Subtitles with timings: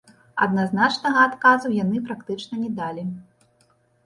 [0.45, 3.03] Адназначнага адказу яны практычна не далі.